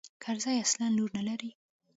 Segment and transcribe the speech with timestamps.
[0.23, 1.51] کرزى اصلاً لور نه لري.